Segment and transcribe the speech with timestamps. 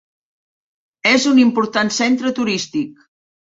[1.09, 3.07] És un important centre turístic.